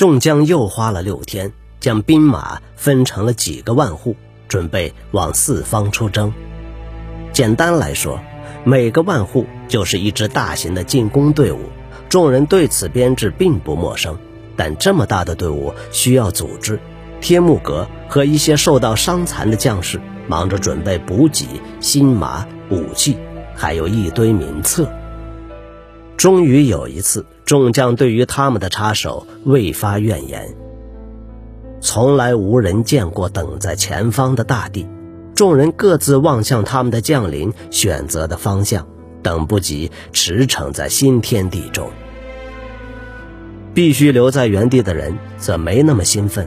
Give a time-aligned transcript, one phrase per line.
[0.00, 4.16] 众将又花了六天，将兵马分成了几个万户，
[4.48, 6.32] 准备往四方出征。
[7.34, 8.18] 简单来说，
[8.64, 11.58] 每个万户就是一支大型的进攻队伍。
[12.08, 14.16] 众人对此编制并不陌生，
[14.56, 16.80] 但这么大的队伍需要组织。
[17.20, 21.44] 天目阁和一些受到伤残的将士忙着准备补给、
[21.80, 23.18] 新马、武器，
[23.54, 24.90] 还有一堆名册。
[26.20, 30.54] 终于有一次，众将对于他们的插手未发怨言。
[31.80, 34.86] 从来无人见过等在前方的大地，
[35.34, 38.86] 众人各自望向他们的将领选择的方向，
[39.22, 41.90] 等不及驰骋在新天地中。
[43.72, 46.46] 必须留在原地的人则没那么兴奋。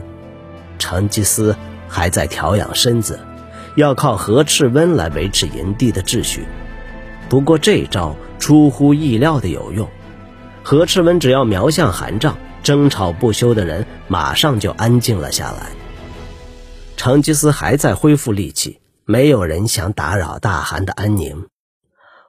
[0.78, 1.56] 成吉思
[1.88, 3.18] 还在调养身子，
[3.74, 6.44] 要靠何赤温来维持营地的秩序。
[7.28, 9.88] 不过这招出乎意料的有用，
[10.62, 15.70] 何赤文只要瞄向韩帐，争吵不休的人马上就安静了下来。
[16.96, 21.46] 成吉思还在恢复力气，没有人想打扰大汗的安宁。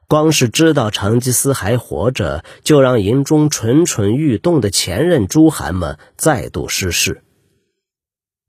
[0.07, 7.23] 光是知道成吉思还活着，就让营中蠢蠢欲动的前任诸汗们再度失势。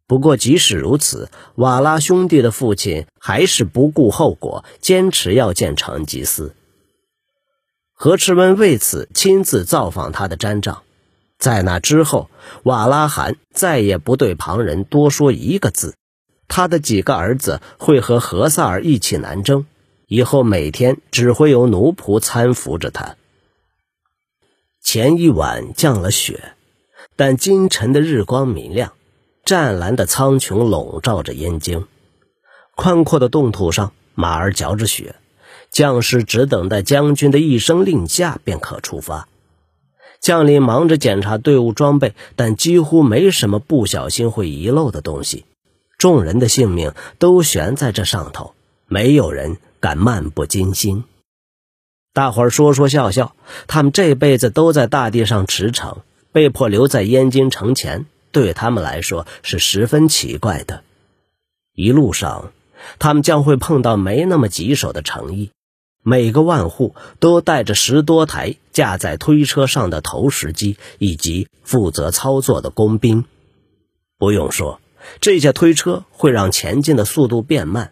[0.07, 6.55] 不过，即使如此，瓦拉兄弟的父亲还是不顾后果，坚持要见成吉思。
[7.99, 10.83] 何赤温为此亲自造访他的毡帐。
[11.39, 12.29] 在那之后，
[12.63, 15.95] 瓦拉汗再也不对旁人多说一个字。
[16.47, 19.65] 他的几个儿子会和何萨尔一起南征，
[20.07, 23.17] 以后每天只会有奴仆搀扶着他。
[24.83, 26.53] 前一晚降了雪，
[27.17, 28.93] 但今晨的日光明亮。
[29.45, 31.87] 湛蓝的苍穹笼罩着燕京，
[32.75, 35.15] 宽阔的冻土上，马儿嚼着雪，
[35.77, 39.29] 将士只等待将军的一声令下便可出发。
[40.23, 45.45] 将领忙着检查队伍装备，但几乎没什么不小心会遗漏的东西。
[45.99, 48.55] 众人的性命都悬在这上头，
[48.87, 51.05] 没有人敢漫不经心。
[52.15, 53.35] 大伙儿说说笑笑，
[53.67, 55.99] 他们这辈子都在大地上驰骋，
[56.33, 58.07] 被迫留在燕京城前。
[58.33, 60.83] 对他们来说是十分奇怪的。
[61.75, 62.53] 一路上，
[62.99, 65.51] 他们将会碰到没那么棘手的诚意。
[66.09, 73.25] 每个万户都带着十多台架在推车上的投石机，以及负责操作的工兵。
[74.17, 74.81] 不用说，
[75.21, 77.91] 这些推车会让前进的速度变慢。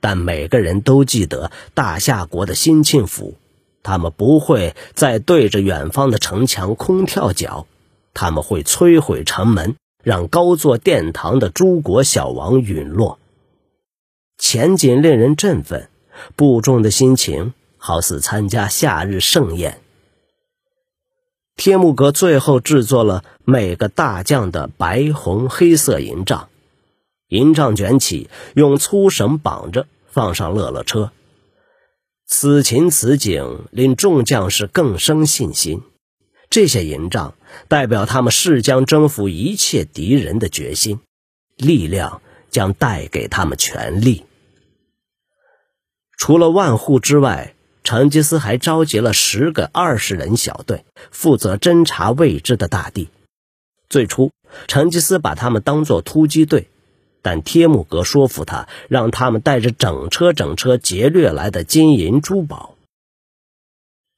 [0.00, 3.36] 但每个人都记得大夏国的新庆府，
[3.84, 7.68] 他们不会再对着远方的城墙空跳脚，
[8.12, 9.76] 他们会摧毁城门。
[10.02, 13.20] 让高坐殿堂的诸国小王陨落，
[14.36, 15.90] 前景令人振奋，
[16.36, 19.80] 部众的心情好似参加夏日盛宴。
[21.56, 26.48] 天目阁最后制作了每个大将的白、红、黑色营帐，
[27.28, 31.12] 营帐卷起，用粗绳绑着，放上乐乐车。
[32.26, 35.82] 此情此景，令众将士更生信心。
[36.48, 37.34] 这些营帐
[37.68, 41.00] 代表他们誓将征服一切敌人的决心，
[41.56, 44.24] 力量将带给他们权力。
[46.22, 53.08] 除了万户之外，成吉思还召集了十个二十人小队，负责侦察未知的大地。
[53.88, 54.30] 最初，
[54.68, 56.68] 成吉思把他们当作突击队，
[57.22, 62.76] 但帖木格说服他，让他们带着整车整车劫掠来的金银珠宝。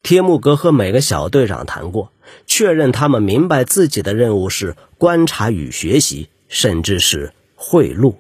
[0.03, 2.13] 帖木格和每个小队长谈过。
[2.47, 8.17] 确认他们明白自己的任务是观察与学习，甚至是贿赂。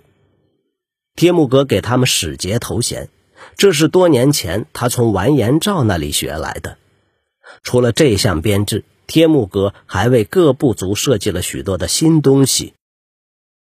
[1.14, 3.10] 帖木格给他们使节头衔，
[3.56, 6.78] 这是多年前他从完颜赵那里学来的。
[7.62, 12.74] 除了这项编制，帖木格还为各部族设计了许多的新东西。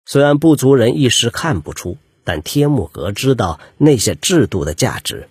[0.06, 5.28] 虽然部族人一时看不出，但帖木格知道那些制度的价值。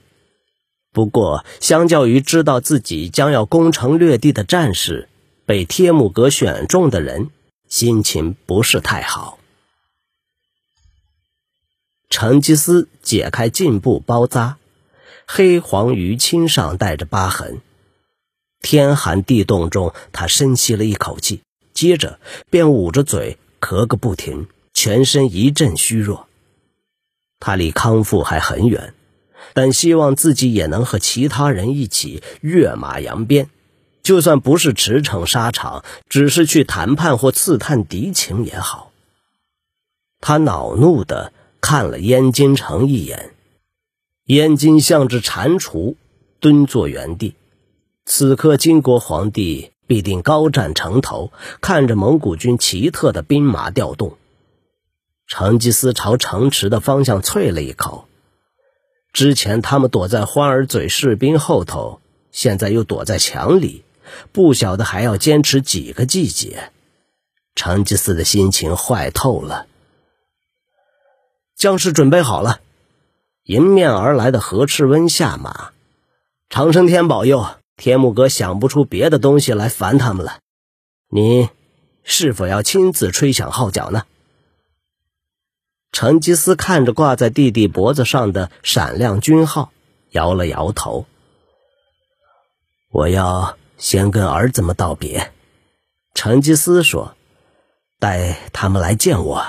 [0.93, 5.09] 不过，相较于知道自己将要攻城略地的战士，
[5.47, 7.31] 被帖木格选中的人
[7.69, 9.38] 心情不是太好。
[12.10, 14.56] 成吉思解开颈部包扎，
[15.26, 17.60] 黑黄鱼青上带着疤痕。
[18.60, 22.19] 天寒地冻中，他深吸了一口气，接着
[22.50, 26.28] 便捂着嘴咳个不停，全身一阵虚弱。
[27.40, 28.94] 他离康复还很远。
[29.55, 33.49] 但希望自己也能和其他人一起跃马扬鞭，
[34.02, 38.93] 就算不是驰骋沙场，只是去谈判或刺探敌情也好。
[40.20, 43.34] 他恼怒的看了燕京城一眼，
[44.25, 45.94] 燕京像只蟾蜍，
[46.40, 47.34] 蹲坐原地。
[48.05, 54.16] 此刻，金国皇帝必定高站城头，看着蒙古军奇特的兵马调动。
[55.26, 58.06] 成吉思朝城池的方向啐了一口。
[59.12, 62.00] 之前他们躲在欢儿嘴士兵后头，
[62.31, 63.82] 现在又躲在墙里，
[64.32, 66.70] 不晓得还要坚持几个季节。
[67.55, 69.66] 成吉思的心情坏透了。
[71.58, 72.60] 将士准备好了，
[73.43, 75.72] 迎面而来的何赤温下马。
[76.49, 80.38] 长生天保佑，天目阁想不出别的东西来烦他们了。
[81.10, 81.49] 你
[82.05, 84.05] 是否要亲自吹响号角呢？
[85.90, 89.72] 成吉思看着挂在弟弟脖子上的闪亮军号，
[90.10, 91.06] 摇了摇头。
[92.93, 95.32] 我要先跟儿子们道别。
[96.14, 97.16] 成吉思说
[97.99, 99.44] ：“带他们来见我。”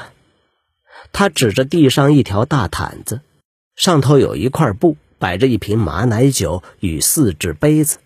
[1.12, 3.22] 他指着地上一条大毯子，
[3.76, 7.98] 上头有一块布，摆着一瓶马奶酒与四只杯子。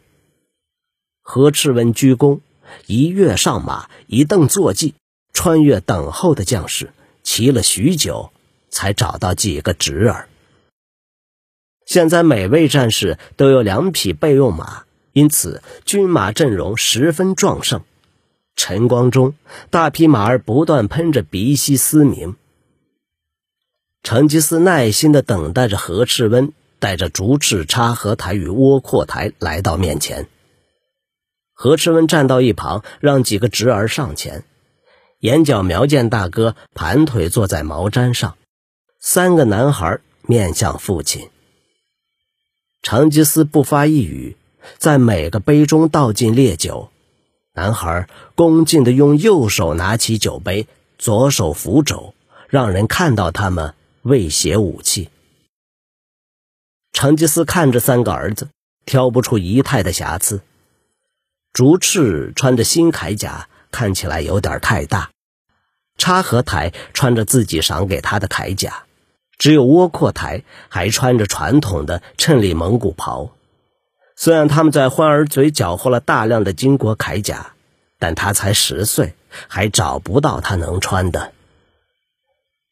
[1.21, 2.39] 何赤温鞠躬，
[2.87, 4.95] 一跃上马，一蹬坐骑，
[5.31, 6.91] 穿越等候的将士，
[7.23, 8.31] 骑了许久，
[8.69, 10.27] 才找到几个侄儿。
[11.85, 17.81] 现在每位战士都有两匹备用马，因此军马阵容十分壮盛。
[18.55, 19.33] 晨光中，
[19.69, 22.35] 大匹马儿不断喷着鼻息嘶鸣。
[24.03, 30.27] 成吉思耐心地等待着何赤温带着竹赤插合台与窝阔台来到面前。
[31.53, 34.43] 何赤温站到一旁，让几个侄儿上前。
[35.19, 38.35] 眼角苗见大哥盘腿坐在毛毡上，
[38.99, 41.29] 三个男孩面向父亲。
[42.81, 44.35] 成吉思不发一语，
[44.77, 46.89] 在每个杯中倒进烈酒。
[47.53, 50.67] 男孩恭敬地用右手拿起酒杯，
[50.97, 52.13] 左手扶肘，
[52.49, 53.73] 让人看到他们。
[54.03, 55.09] 未携武器，
[56.91, 58.49] 成吉思看着三个儿子，
[58.85, 60.41] 挑不出仪态的瑕疵。
[61.53, 65.11] 竹赤穿着新铠甲，看起来有点太大；
[65.97, 68.83] 插合台穿着自己赏给他的铠甲，
[69.37, 73.31] 只有窝阔台还穿着传统的衬里蒙古袍。
[74.17, 77.53] 虽然他们在欢儿嘴缴获了大量的金国铠甲，
[77.99, 79.15] 但他才十岁，
[79.47, 81.31] 还找不到他能穿的。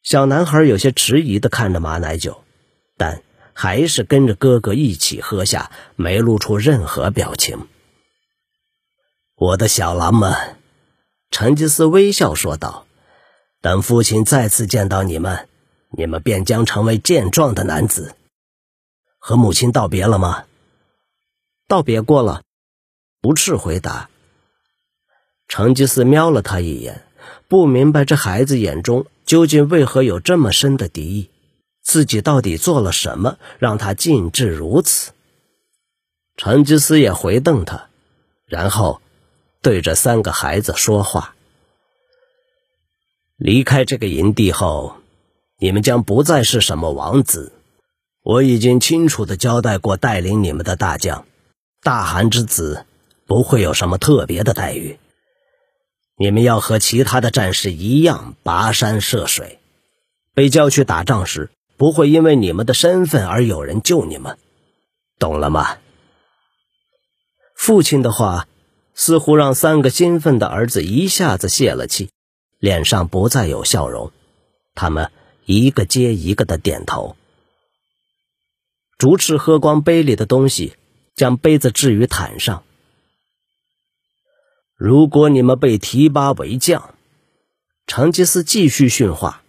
[0.03, 2.43] 小男孩有些迟疑的看着马奶酒，
[2.97, 3.21] 但
[3.53, 7.67] 还是跟着哥哥一起喝下，没露出任何表情。
[9.35, 10.57] 我的小狼们，
[11.29, 12.87] 成吉思微笑说道
[13.61, 15.47] ：“等父亲再次见到你们，
[15.89, 18.15] 你们便将成为健壮的男子。
[19.19, 20.45] 和母亲道别了吗
[21.67, 22.41] ？”“道别过了。”
[23.21, 24.09] 不赤回答。
[25.47, 27.03] 成吉思瞄了他一眼，
[27.47, 29.05] 不明白这孩子眼中。
[29.31, 31.29] 究竟为何有这么深的敌意？
[31.81, 35.13] 自己到底做了什么，让他尽至如此？
[36.35, 37.87] 成吉思也回瞪他，
[38.45, 38.99] 然后
[39.61, 41.33] 对着三个孩子说话
[43.39, 44.97] ：“离开这个营地后，
[45.59, 47.53] 你们将不再是什么王子。
[48.23, 51.25] 我已经清楚的交代过，带领你们的大将，
[51.81, 52.85] 大汗之子，
[53.25, 54.99] 不会有什么特别的待遇。”
[56.21, 59.57] 你们要和其他的战士一样跋山涉水，
[60.35, 64.37] 被叫去打仗时，不会因为你们的身份而有人救你们，
[65.17, 65.79] 懂了吗？
[67.55, 68.47] 父亲的话
[68.93, 72.11] 似乎让三个兴奋的儿子一下子泄了气，
[72.59, 74.11] 脸上不再有笑容。
[74.75, 75.09] 他们
[75.45, 77.15] 一个接一个的点头。
[78.99, 80.75] 竹赤喝光杯里的东西，
[81.15, 82.63] 将杯子置于毯上。
[84.83, 86.95] 如果你们被提拔为将，
[87.85, 89.43] 成吉思继续训话，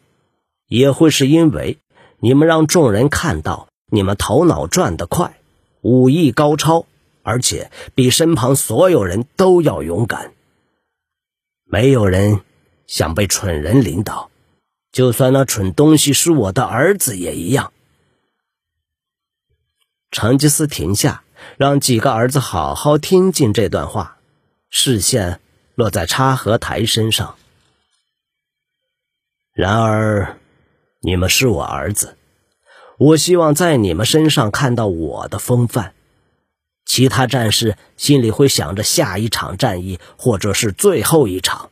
[0.69, 1.79] 也会是因为
[2.19, 5.39] 你们让众人看到你们头脑转得快，
[5.81, 6.85] 武艺高超，
[7.23, 10.35] 而且比身旁所有人都要勇敢。
[11.65, 12.43] 没有人
[12.87, 14.31] 想被蠢人领导，
[14.93, 17.73] 就算那蠢东西是我的儿子也一样。
[20.11, 21.25] 成吉思停下，
[21.57, 24.19] 让几个儿子好好听进这段话。
[24.75, 25.39] 视线
[25.75, 27.37] 落在插合台身上。
[29.53, 30.39] 然而，
[31.03, 32.17] 你们是我儿子，
[32.99, 35.93] 我希望在你们身上看到我的风范。
[36.87, 41.71] 其他战士心里会想着下一场战役，或者是最后一场。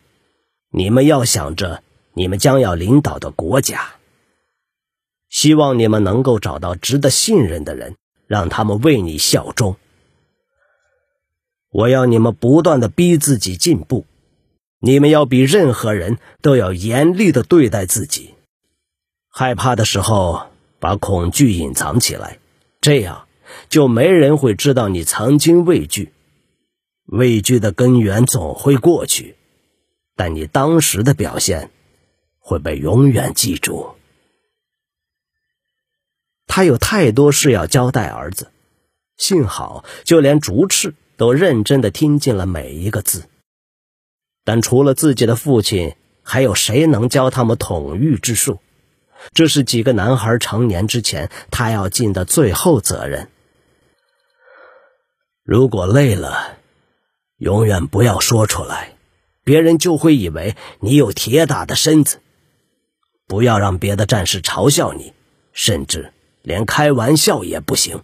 [0.71, 3.95] 你们要想着你们将要领导的国家。
[5.30, 9.76] 希望你们能够找到值得信任的人，让他们为你效忠。
[11.71, 14.05] 我要你们不断的逼自己进步，
[14.81, 18.35] 你们要比任何人都要严厉的对待自己。
[19.29, 20.49] 害怕的时候，
[20.81, 22.39] 把恐惧隐藏起来，
[22.81, 23.29] 这样
[23.69, 26.12] 就没人会知道你曾经畏惧。
[27.07, 29.37] 畏惧的根源总会过去，
[30.17, 31.71] 但你当时的表现
[32.39, 33.95] 会被永远记住。
[36.47, 38.50] 他有太多事要交代儿子，
[39.17, 43.25] 幸好就连竹赤都认真的听进了每一个字。
[44.43, 48.59] 但除了自己的父亲，还有谁能教他们统御之术？
[49.35, 53.29] 这是几个男孩成年之前他要尽的最后责任。
[55.45, 56.57] 如果累了，
[57.37, 58.95] 永远不要说出来，
[59.45, 62.21] 别人就会以为你有铁打的身子。
[63.27, 65.12] 不要让别的战士嘲笑你，
[65.53, 66.15] 甚至。
[66.41, 68.03] 连开玩笑也不行。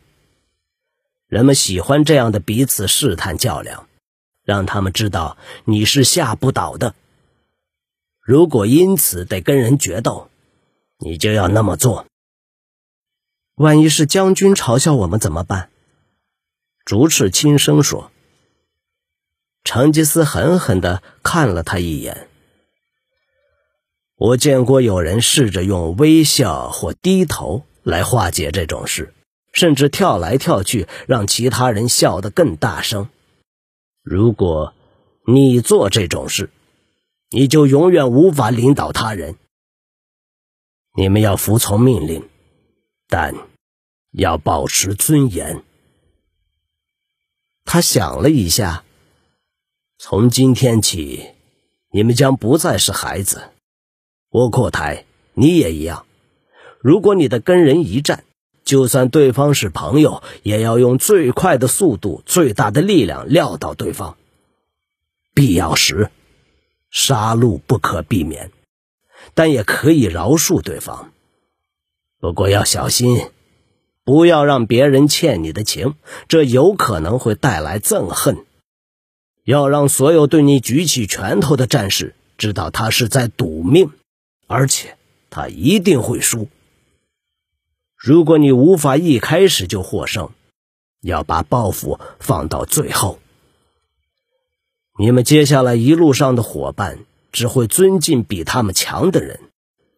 [1.28, 3.88] 人们喜欢这样的彼此试探较量，
[4.44, 6.94] 让他们知道你是吓不倒的。
[8.20, 10.30] 如果因此得跟人决斗，
[10.98, 12.06] 你就要那么做。
[13.54, 15.70] 万一是将军嘲笑我们怎么办？
[16.84, 18.10] 竹赤轻声说。
[19.64, 22.28] 成吉思狠狠的看了他一眼。
[24.14, 27.64] 我见过有人试着用微笑或低头。
[27.82, 29.14] 来化解这种事，
[29.56, 33.08] 甚至跳来跳去，让其他人笑得更大声。
[34.02, 34.74] 如果
[35.26, 36.50] 你做这种事，
[37.30, 39.36] 你就永远无法领导他人。
[40.94, 42.28] 你们要服从命令，
[43.08, 43.34] 但
[44.10, 45.64] 要保持尊严。
[47.64, 48.84] 他想了一下，
[49.96, 51.30] 从今天起，
[51.92, 53.52] 你们将不再是孩子。
[54.32, 56.04] 窝阔台，你也一样。
[56.80, 58.25] 如果你的跟人一战，
[58.66, 64.18] 就算对方是朋友，也要用最快的速度、最大的力量撂倒对方。
[65.32, 66.10] 必要时，
[66.90, 68.50] 杀戮不可避免，
[69.34, 71.12] 但也可以饶恕对方。
[72.18, 73.30] 不过要小心，
[74.02, 75.94] 不要让别人欠你的情，
[76.26, 78.44] 这有可能会带来憎恨。
[79.44, 83.92] 要让所有对你举起拳头的战士知道，他是在赌命，
[84.48, 84.96] 而且
[85.30, 86.48] 他一定会输。
[87.96, 90.30] 如果你无法一开始就获胜，
[91.00, 93.18] 要把报复放到最后。
[94.98, 97.00] 你们接下来一路上的伙伴
[97.32, 99.40] 只会尊敬比他们强的人，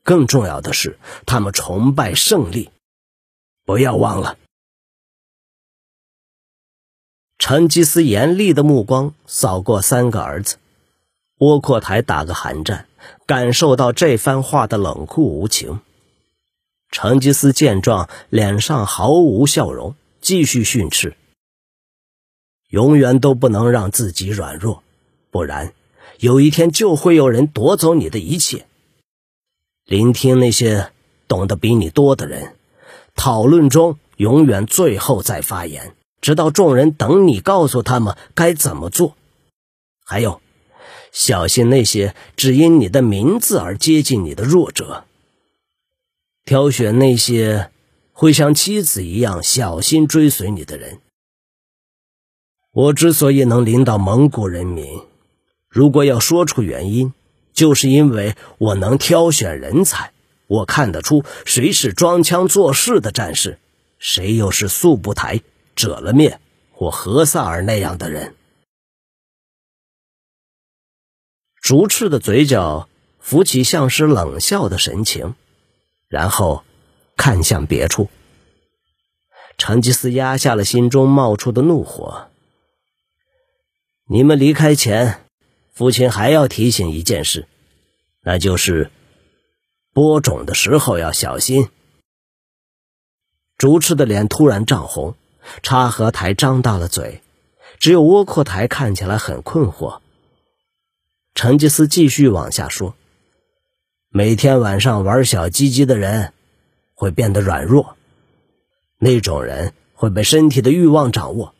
[0.02, 2.70] 更重要的是，他们崇拜胜利。
[3.64, 4.38] 不要忘了。
[7.38, 10.56] 成吉思严厉的目光扫过三个儿子，
[11.38, 12.88] 窝阔台打个寒战，
[13.26, 15.80] 感受到这番话的冷酷无情。
[16.90, 21.16] 成吉思见状，脸上毫无笑容，继续训斥
[22.70, 24.82] ：“永远都不能让自己软弱，
[25.30, 25.74] 不然
[26.18, 28.66] 有一天就会有人夺走你的一切。
[29.84, 30.90] 聆听那些
[31.28, 32.56] 懂得比你多的人，
[33.14, 39.14] 讨论中永远最后再发言，直到众人等你告诉他们该怎么做。
[40.04, 40.40] 还有，
[41.12, 45.04] 小心那些只因你的名字而接近你的弱者。”
[46.48, 47.70] 挑选那些
[48.10, 51.02] 会像妻子一样小心追随你的人。
[52.72, 55.02] 我之所以能领导蒙古人民，
[55.68, 57.12] 如果要说出原因，
[57.52, 60.14] 就是因为我能挑选人才。
[60.46, 63.58] 我看得出谁是装腔作势的战士，
[63.98, 65.42] 谁又是素不台、
[65.76, 66.40] 折了面
[66.72, 68.34] 或何萨尔那样的人。
[71.60, 72.88] 竹赤的嘴角
[73.20, 75.34] 浮起像是冷笑的神情。
[76.08, 76.64] 然后，
[77.16, 78.08] 看向别处。
[79.58, 82.28] 成吉思压下了心中冒出的怒火。
[84.06, 85.24] 你们离开前，
[85.72, 87.46] 父亲还要提醒一件事，
[88.22, 88.90] 那就是
[89.92, 91.68] 播种的时候要小心。
[93.58, 95.14] 竹赤的脸突然涨红，
[95.62, 97.20] 插合台张大了嘴，
[97.78, 100.00] 只有窝阔台看起来很困惑。
[101.34, 102.94] 成吉思继续往下说。
[104.10, 106.32] 每天晚上玩小鸡鸡的人
[106.94, 107.94] 会变得软弱，
[108.98, 111.54] 那种人会被身体的欲望掌握。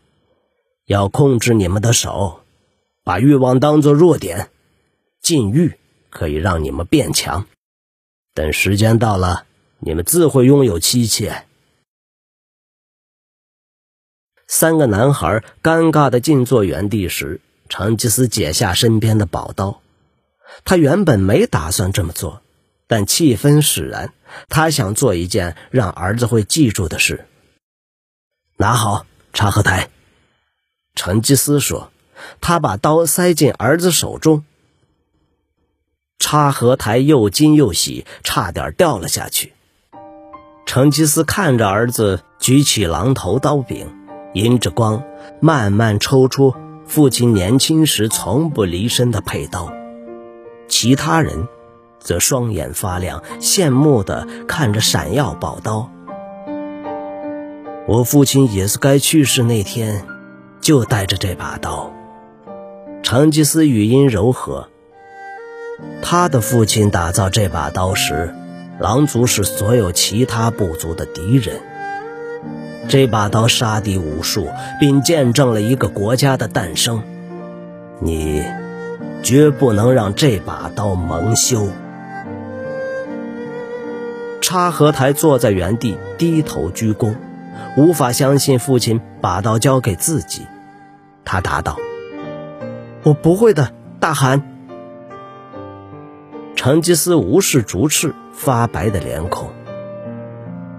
[0.87, 2.40] 要控制你们的手，
[3.05, 4.49] 把欲望当作弱点。
[5.21, 5.78] 禁欲
[6.09, 7.47] 可以让你们变强，
[8.33, 9.45] 等时间到了，
[9.81, 11.45] 你们自会拥有妻妾。
[14.47, 19.83] 三个男孩尴尬的静坐原地时，成吉思解下身边的宝刀。
[20.64, 22.43] 他原本没打算这么做，
[22.87, 24.12] 但气氛使然。
[24.49, 27.26] 他想做一件让儿子会记住的事。
[28.57, 29.88] 拿好察合台，
[30.95, 31.90] 成吉思说。
[32.40, 34.45] 他把刀塞进儿子手中。
[36.19, 39.52] 插合台又惊又喜，差点掉了下去。
[40.67, 43.95] 成吉思看着儿子举起狼头刀柄，
[44.35, 45.05] 迎着光
[45.40, 46.55] 慢慢抽出
[46.87, 49.73] 父亲年轻时从不离身的佩刀，
[50.69, 51.49] 其他人
[51.99, 55.91] 则双眼发亮，羡慕地看着闪耀宝刀。
[57.87, 60.05] 我父亲也是该去世那天，
[60.61, 61.91] 就带着这把刀。
[63.03, 64.69] 成吉思语音柔和。
[66.03, 68.35] 他的父亲打造这把刀时，
[68.79, 71.61] 狼族是所有其他部族的敌人。
[72.89, 74.49] 这把刀杀敌无数，
[74.81, 77.03] 并见证了一个国家的诞生。
[78.01, 78.43] 你
[79.23, 81.69] 绝不能让这把刀蒙羞。
[84.41, 87.15] 插合台坐在原地，低头鞠躬，
[87.77, 90.47] 无法相信父亲把刀交给自己。
[91.25, 91.77] 他答道
[93.05, 94.43] ：“我不会的，大汗。”
[96.57, 99.51] 成吉思无视竹翅发白的脸孔，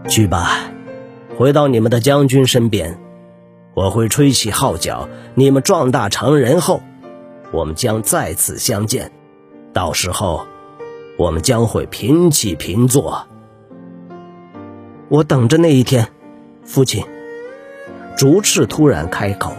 [0.08, 0.58] 去吧，
[1.38, 3.00] 回到你们的将军身边，
[3.76, 5.08] 我会吹起号角。
[5.36, 6.82] 你们壮大成人后，
[7.52, 9.12] 我们将再次相见，
[9.74, 10.48] 到时候，
[11.18, 13.28] 我们将会平起平坐。
[15.08, 16.08] 我等着那一天，
[16.64, 17.04] 父亲。
[18.18, 19.54] 竹赤突然开口，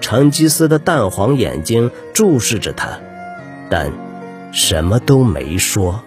[0.00, 2.98] 成吉思的淡黄眼睛注视着他，
[3.70, 3.90] 但。
[4.54, 6.04] 什么都没说。